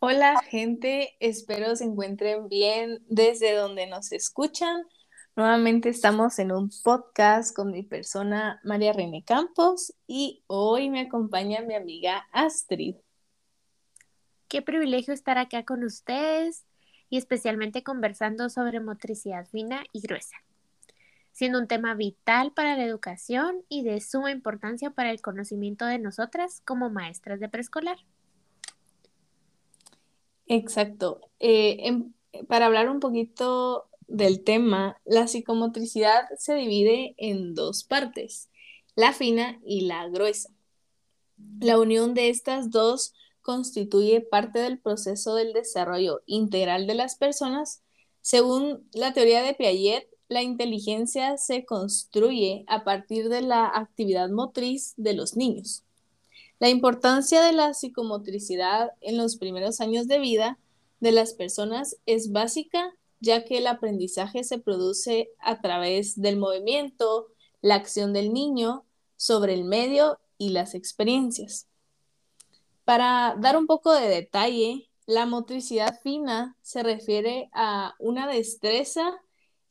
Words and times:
Hola 0.00 0.42
gente, 0.48 1.14
espero 1.20 1.76
se 1.76 1.84
encuentren 1.84 2.48
bien 2.48 3.04
desde 3.06 3.54
donde 3.54 3.86
nos 3.86 4.10
escuchan. 4.10 4.82
Nuevamente 5.36 5.90
estamos 5.90 6.40
en 6.40 6.50
un 6.50 6.70
podcast 6.82 7.54
con 7.54 7.70
mi 7.70 7.84
persona 7.84 8.60
María 8.64 8.92
René 8.92 9.22
Campos 9.22 9.94
y 10.08 10.42
hoy 10.48 10.90
me 10.90 11.02
acompaña 11.02 11.62
mi 11.62 11.76
amiga 11.76 12.26
Astrid. 12.32 12.96
Qué 14.48 14.60
privilegio 14.60 15.14
estar 15.14 15.38
acá 15.38 15.64
con 15.64 15.84
ustedes 15.84 16.66
y 17.08 17.16
especialmente 17.16 17.84
conversando 17.84 18.48
sobre 18.50 18.80
motricidad 18.80 19.46
fina 19.46 19.84
y 19.92 20.00
gruesa, 20.00 20.36
siendo 21.32 21.58
un 21.58 21.66
tema 21.66 21.94
vital 21.94 22.52
para 22.52 22.76
la 22.76 22.84
educación 22.84 23.64
y 23.68 23.82
de 23.82 24.00
suma 24.00 24.30
importancia 24.30 24.90
para 24.90 25.10
el 25.10 25.20
conocimiento 25.20 25.86
de 25.86 25.98
nosotras 25.98 26.62
como 26.64 26.90
maestras 26.90 27.40
de 27.40 27.48
preescolar. 27.48 27.98
Exacto. 30.46 31.30
Eh, 31.40 32.02
para 32.48 32.66
hablar 32.66 32.88
un 32.88 33.00
poquito 33.00 33.88
del 34.06 34.44
tema, 34.44 35.00
la 35.04 35.26
psicomotricidad 35.26 36.24
se 36.38 36.54
divide 36.54 37.14
en 37.16 37.54
dos 37.54 37.84
partes, 37.84 38.50
la 38.94 39.12
fina 39.12 39.58
y 39.64 39.82
la 39.82 40.08
gruesa. 40.08 40.50
La 41.60 41.78
unión 41.78 42.14
de 42.14 42.28
estas 42.28 42.70
dos 42.70 43.14
constituye 43.40 44.20
parte 44.20 44.58
del 44.58 44.78
proceso 44.78 45.34
del 45.34 45.52
desarrollo 45.52 46.22
integral 46.26 46.86
de 46.86 46.94
las 46.94 47.16
personas. 47.16 47.82
Según 48.20 48.88
la 48.92 49.12
teoría 49.12 49.42
de 49.42 49.54
Piaget, 49.54 50.08
la 50.32 50.42
inteligencia 50.42 51.36
se 51.36 51.64
construye 51.64 52.64
a 52.66 52.84
partir 52.84 53.28
de 53.28 53.42
la 53.42 53.66
actividad 53.66 54.30
motriz 54.30 54.94
de 54.96 55.12
los 55.12 55.36
niños. 55.36 55.84
La 56.58 56.68
importancia 56.68 57.42
de 57.42 57.52
la 57.52 57.74
psicomotricidad 57.74 58.92
en 59.00 59.18
los 59.18 59.36
primeros 59.36 59.80
años 59.80 60.08
de 60.08 60.18
vida 60.18 60.58
de 61.00 61.12
las 61.12 61.34
personas 61.34 61.96
es 62.06 62.32
básica, 62.32 62.94
ya 63.20 63.44
que 63.44 63.58
el 63.58 63.66
aprendizaje 63.66 64.42
se 64.44 64.58
produce 64.58 65.30
a 65.38 65.60
través 65.60 66.20
del 66.20 66.36
movimiento, 66.36 67.28
la 67.60 67.74
acción 67.74 68.12
del 68.12 68.32
niño 68.32 68.84
sobre 69.16 69.54
el 69.54 69.64
medio 69.64 70.18
y 70.38 70.50
las 70.50 70.74
experiencias. 70.74 71.66
Para 72.84 73.36
dar 73.38 73.56
un 73.56 73.66
poco 73.66 73.92
de 73.92 74.08
detalle, 74.08 74.88
la 75.06 75.26
motricidad 75.26 76.00
fina 76.00 76.56
se 76.62 76.82
refiere 76.82 77.50
a 77.52 77.94
una 77.98 78.26
destreza 78.26 79.21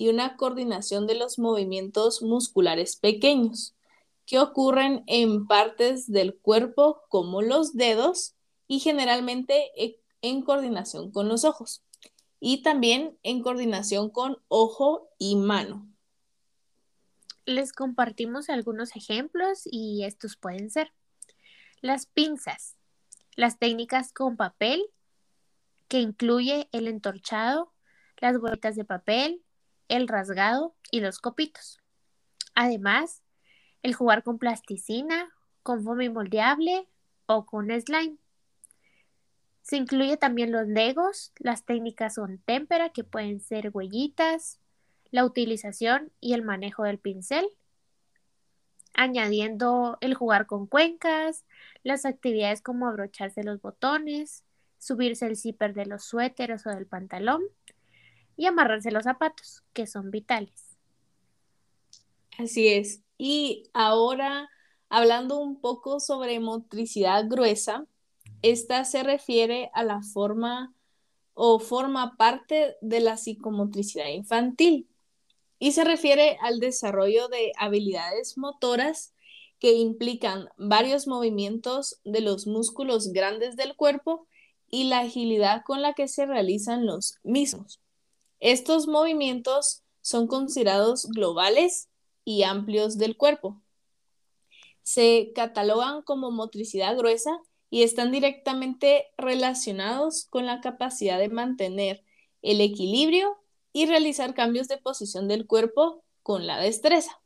y 0.00 0.08
una 0.08 0.38
coordinación 0.38 1.06
de 1.06 1.14
los 1.14 1.38
movimientos 1.38 2.22
musculares 2.22 2.96
pequeños 2.96 3.76
que 4.24 4.38
ocurren 4.38 5.04
en 5.06 5.46
partes 5.46 6.10
del 6.10 6.34
cuerpo 6.34 7.02
como 7.10 7.42
los 7.42 7.74
dedos 7.74 8.34
y 8.66 8.78
generalmente 8.78 9.70
e, 9.76 10.00
en 10.22 10.40
coordinación 10.40 11.10
con 11.10 11.28
los 11.28 11.44
ojos 11.44 11.82
y 12.40 12.62
también 12.62 13.18
en 13.22 13.42
coordinación 13.42 14.08
con 14.08 14.38
ojo 14.48 15.10
y 15.18 15.36
mano. 15.36 15.86
Les 17.44 17.74
compartimos 17.74 18.48
algunos 18.48 18.96
ejemplos 18.96 19.64
y 19.66 20.04
estos 20.04 20.34
pueden 20.38 20.70
ser 20.70 20.94
las 21.82 22.06
pinzas, 22.06 22.74
las 23.36 23.58
técnicas 23.58 24.14
con 24.14 24.38
papel, 24.38 24.82
que 25.88 26.00
incluye 26.00 26.70
el 26.72 26.88
entorchado, 26.88 27.74
las 28.16 28.38
bolitas 28.38 28.76
de 28.76 28.86
papel, 28.86 29.44
el 29.90 30.08
rasgado 30.08 30.74
y 30.90 31.00
los 31.00 31.18
copitos. 31.18 31.78
Además, 32.54 33.22
el 33.82 33.92
jugar 33.92 34.22
con 34.22 34.38
plasticina, 34.38 35.28
con 35.62 35.82
foamy 35.84 36.08
moldeable 36.08 36.88
o 37.26 37.44
con 37.44 37.68
slime. 37.78 38.16
Se 39.62 39.76
incluye 39.76 40.16
también 40.16 40.52
los 40.52 40.66
legos, 40.66 41.32
las 41.38 41.64
técnicas 41.64 42.16
con 42.16 42.38
témpera 42.38 42.90
que 42.90 43.04
pueden 43.04 43.40
ser 43.40 43.70
huellitas, 43.72 44.58
la 45.10 45.24
utilización 45.24 46.12
y 46.20 46.34
el 46.34 46.42
manejo 46.42 46.84
del 46.84 46.98
pincel, 46.98 47.46
añadiendo 48.94 49.98
el 50.00 50.14
jugar 50.14 50.46
con 50.46 50.66
cuencas, 50.66 51.44
las 51.82 52.04
actividades 52.04 52.62
como 52.62 52.86
abrocharse 52.88 53.42
los 53.42 53.60
botones, 53.60 54.44
subirse 54.78 55.26
el 55.26 55.36
zipper 55.36 55.74
de 55.74 55.86
los 55.86 56.04
suéteres 56.04 56.66
o 56.66 56.70
del 56.70 56.86
pantalón 56.86 57.42
y 58.40 58.46
amarrarse 58.46 58.90
los 58.90 59.04
zapatos, 59.04 59.62
que 59.74 59.86
son 59.86 60.10
vitales. 60.10 60.78
Así 62.38 62.68
es. 62.68 63.02
Y 63.18 63.64
ahora, 63.74 64.48
hablando 64.88 65.38
un 65.38 65.60
poco 65.60 66.00
sobre 66.00 66.40
motricidad 66.40 67.26
gruesa, 67.28 67.84
esta 68.40 68.86
se 68.86 69.02
refiere 69.02 69.70
a 69.74 69.84
la 69.84 70.00
forma 70.00 70.72
o 71.34 71.58
forma 71.58 72.16
parte 72.16 72.76
de 72.80 73.00
la 73.00 73.18
psicomotricidad 73.18 74.08
infantil 74.08 74.88
y 75.58 75.72
se 75.72 75.84
refiere 75.84 76.38
al 76.40 76.60
desarrollo 76.60 77.28
de 77.28 77.52
habilidades 77.58 78.38
motoras 78.38 79.12
que 79.58 79.74
implican 79.74 80.48
varios 80.56 81.06
movimientos 81.06 82.00
de 82.04 82.22
los 82.22 82.46
músculos 82.46 83.12
grandes 83.12 83.56
del 83.56 83.76
cuerpo 83.76 84.26
y 84.70 84.84
la 84.84 85.00
agilidad 85.00 85.62
con 85.62 85.82
la 85.82 85.92
que 85.92 86.08
se 86.08 86.24
realizan 86.24 86.86
los 86.86 87.18
mismos. 87.22 87.82
Estos 88.40 88.86
movimientos 88.86 89.82
son 90.00 90.26
considerados 90.26 91.06
globales 91.10 91.88
y 92.24 92.42
amplios 92.42 92.96
del 92.96 93.16
cuerpo. 93.16 93.60
Se 94.82 95.32
catalogan 95.34 96.02
como 96.02 96.30
motricidad 96.30 96.96
gruesa 96.96 97.38
y 97.68 97.82
están 97.82 98.10
directamente 98.10 99.06
relacionados 99.16 100.26
con 100.30 100.46
la 100.46 100.60
capacidad 100.60 101.18
de 101.18 101.28
mantener 101.28 102.02
el 102.42 102.60
equilibrio 102.60 103.38
y 103.72 103.86
realizar 103.86 104.34
cambios 104.34 104.68
de 104.68 104.78
posición 104.78 105.28
del 105.28 105.46
cuerpo 105.46 106.02
con 106.22 106.46
la 106.46 106.58
destreza. 106.58 107.20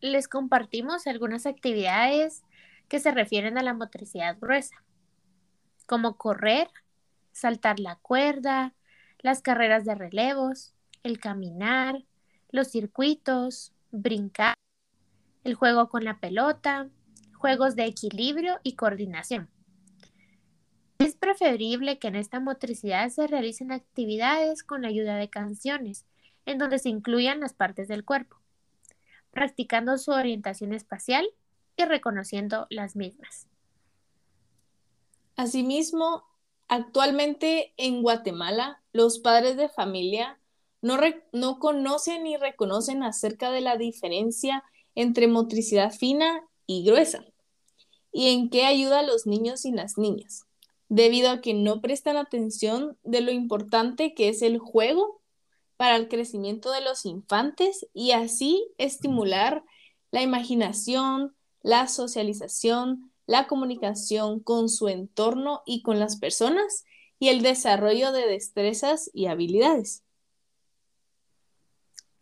Les 0.00 0.28
compartimos 0.28 1.06
algunas 1.06 1.46
actividades 1.46 2.42
que 2.88 3.00
se 3.00 3.10
refieren 3.10 3.58
a 3.58 3.62
la 3.62 3.74
motricidad 3.74 4.38
gruesa, 4.40 4.82
como 5.86 6.16
correr, 6.16 6.68
saltar 7.32 7.78
la 7.80 7.96
cuerda, 7.96 8.74
las 9.20 9.42
carreras 9.42 9.84
de 9.84 9.94
relevos, 9.94 10.74
el 11.02 11.18
caminar, 11.20 12.04
los 12.50 12.68
circuitos, 12.68 13.72
brincar, 13.90 14.54
el 15.44 15.54
juego 15.54 15.88
con 15.88 16.04
la 16.04 16.20
pelota, 16.20 16.88
juegos 17.36 17.76
de 17.76 17.84
equilibrio 17.84 18.58
y 18.62 18.74
coordinación. 18.74 19.48
Es 20.98 21.14
preferible 21.14 21.98
que 21.98 22.08
en 22.08 22.16
esta 22.16 22.40
motricidad 22.40 23.08
se 23.10 23.26
realicen 23.26 23.70
actividades 23.70 24.64
con 24.64 24.82
la 24.82 24.88
ayuda 24.88 25.16
de 25.16 25.30
canciones, 25.30 26.04
en 26.44 26.58
donde 26.58 26.78
se 26.78 26.88
incluyan 26.88 27.40
las 27.40 27.54
partes 27.54 27.86
del 27.88 28.04
cuerpo, 28.04 28.36
practicando 29.30 29.96
su 29.98 30.10
orientación 30.10 30.72
espacial 30.72 31.28
y 31.76 31.84
reconociendo 31.84 32.66
las 32.70 32.96
mismas. 32.96 33.46
Asimismo, 35.36 36.24
actualmente 36.68 37.72
en 37.76 38.02
Guatemala, 38.02 38.82
los 38.92 39.18
padres 39.18 39.56
de 39.56 39.68
familia 39.68 40.38
no, 40.80 41.58
conocen 41.58 42.24
ni 42.24 42.36
reconocen 42.36 43.02
acerca 43.02 43.50
de 43.50 43.60
la 43.60 43.76
diferencia 43.76 44.62
entre 44.94 45.26
motricidad 45.26 45.92
fina 45.92 46.44
y 46.66 46.84
gruesa 46.84 47.24
y 48.12 48.28
en 48.28 48.48
qué 48.50 48.64
ayuda 48.64 49.00
a 49.00 49.02
los 49.02 49.26
niños 49.26 49.64
y 49.64 49.72
las 49.72 49.98
niñas, 49.98 50.46
debido 50.88 51.30
a 51.30 51.40
que 51.40 51.54
no 51.54 51.80
prestan 51.80 52.16
atención 52.16 52.96
de 53.02 53.20
lo 53.20 53.30
importante 53.30 54.14
que 54.14 54.28
es 54.28 54.42
el 54.42 54.58
juego 54.58 55.20
para 55.76 55.96
el 55.96 56.08
crecimiento 56.08 56.70
de 56.70 56.80
los 56.80 57.06
infantes 57.06 57.86
y 57.92 58.12
así 58.12 58.66
estimular 58.78 59.62
la 60.10 60.22
imaginación, 60.22 61.36
la 61.62 61.86
socialización, 61.86 63.07
la 63.28 63.46
comunicación 63.46 64.40
con 64.40 64.70
su 64.70 64.88
entorno 64.88 65.62
y 65.66 65.82
con 65.82 66.00
las 66.00 66.16
personas 66.16 66.86
y 67.18 67.28
el 67.28 67.42
desarrollo 67.42 68.10
de 68.10 68.26
destrezas 68.26 69.10
y 69.12 69.26
habilidades. 69.26 70.02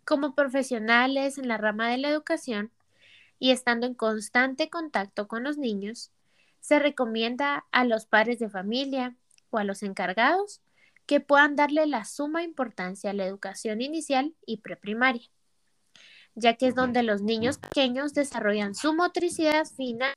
Como 0.04 0.34
profesionales 0.34 1.38
en 1.38 1.46
la 1.46 1.58
rama 1.58 1.88
de 1.90 1.98
la 1.98 2.08
educación 2.08 2.72
y 3.38 3.52
estando 3.52 3.86
en 3.86 3.94
constante 3.94 4.68
contacto 4.68 5.28
con 5.28 5.44
los 5.44 5.58
niños, 5.58 6.10
se 6.60 6.80
recomienda 6.80 7.66
a 7.70 7.84
los 7.84 8.06
padres 8.06 8.40
de 8.40 8.50
familia 8.50 9.14
o 9.50 9.58
a 9.58 9.64
los 9.64 9.84
encargados 9.84 10.60
que 11.06 11.20
puedan 11.20 11.54
darle 11.54 11.86
la 11.86 12.04
suma 12.04 12.42
importancia 12.42 13.10
a 13.10 13.14
la 13.14 13.26
educación 13.26 13.80
inicial 13.80 14.34
y 14.44 14.56
preprimaria, 14.56 15.30
ya 16.34 16.54
que 16.54 16.66
es 16.66 16.74
donde 16.74 17.04
los 17.04 17.22
niños 17.22 17.58
pequeños 17.58 18.12
desarrollan 18.12 18.74
su 18.74 18.92
motricidad 18.92 19.66
fina 19.66 20.12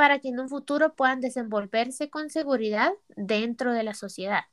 para 0.00 0.18
que 0.18 0.28
en 0.28 0.40
un 0.40 0.48
futuro 0.48 0.94
puedan 0.94 1.20
desenvolverse 1.20 2.08
con 2.08 2.30
seguridad 2.30 2.90
dentro 3.16 3.74
de 3.74 3.82
la 3.82 3.92
sociedad. 3.92 4.44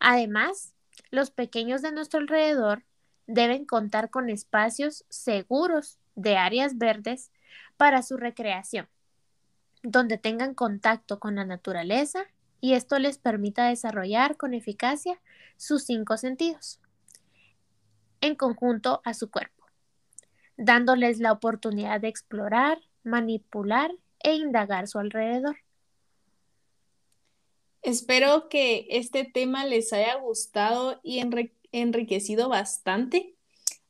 Además, 0.00 0.74
los 1.12 1.30
pequeños 1.30 1.80
de 1.80 1.92
nuestro 1.92 2.18
alrededor 2.18 2.82
deben 3.28 3.64
contar 3.64 4.10
con 4.10 4.28
espacios 4.28 5.04
seguros 5.10 6.00
de 6.16 6.36
áreas 6.36 6.76
verdes 6.76 7.30
para 7.76 8.02
su 8.02 8.16
recreación, 8.16 8.88
donde 9.84 10.18
tengan 10.18 10.54
contacto 10.54 11.20
con 11.20 11.36
la 11.36 11.44
naturaleza 11.44 12.24
y 12.60 12.72
esto 12.72 12.98
les 12.98 13.18
permita 13.18 13.68
desarrollar 13.68 14.36
con 14.36 14.54
eficacia 14.54 15.20
sus 15.56 15.84
cinco 15.84 16.16
sentidos 16.16 16.80
en 18.20 18.34
conjunto 18.34 19.02
a 19.04 19.14
su 19.14 19.30
cuerpo, 19.30 19.66
dándoles 20.56 21.20
la 21.20 21.30
oportunidad 21.30 22.00
de 22.00 22.08
explorar, 22.08 22.80
manipular 23.04 23.92
e 24.26 24.34
indagar 24.34 24.88
su 24.88 24.98
alrededor. 24.98 25.56
Espero 27.80 28.48
que 28.48 28.88
este 28.90 29.22
tema 29.22 29.64
les 29.64 29.92
haya 29.92 30.16
gustado 30.16 30.98
y 31.04 31.22
enriquecido 31.70 32.48
bastante. 32.48 33.36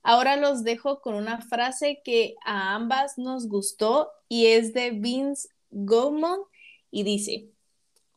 Ahora 0.02 0.36
los 0.36 0.62
dejo 0.62 1.00
con 1.00 1.14
una 1.14 1.40
frase 1.40 2.02
que 2.04 2.34
a 2.44 2.74
ambas 2.74 3.16
nos 3.16 3.48
gustó 3.48 4.10
y 4.28 4.48
es 4.48 4.74
de 4.74 4.90
Vince 4.90 5.48
Goldman 5.70 6.40
y 6.90 7.04
dice, 7.04 7.48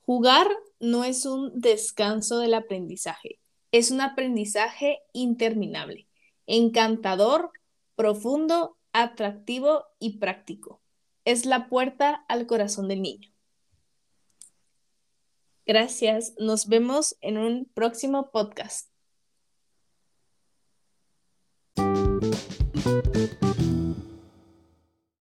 jugar 0.05 0.49
no 0.81 1.05
es 1.05 1.25
un 1.25 1.61
descanso 1.61 2.39
del 2.39 2.53
aprendizaje, 2.53 3.39
es 3.71 3.91
un 3.91 4.01
aprendizaje 4.01 4.99
interminable, 5.13 6.05
encantador, 6.47 7.51
profundo, 7.95 8.75
atractivo 8.91 9.85
y 9.99 10.17
práctico. 10.17 10.81
Es 11.25 11.45
la 11.45 11.67
puerta 11.67 12.25
al 12.27 12.47
corazón 12.47 12.87
del 12.87 13.01
niño. 13.01 13.29
Gracias, 15.65 16.33
nos 16.39 16.67
vemos 16.67 17.15
en 17.21 17.37
un 17.37 17.65
próximo 17.73 18.31
podcast. 18.31 18.88